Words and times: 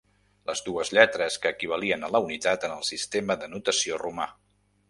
Les 0.51 0.61
dues 0.69 0.89
lletres 0.97 1.37
que 1.43 1.51
equivalien 1.57 2.07
a 2.07 2.11
la 2.15 2.23
unitat 2.29 2.65
en 2.71 2.75
el 2.79 2.89
sistema 2.91 3.39
de 3.45 3.55
notació 3.55 4.05
romà. 4.07 4.31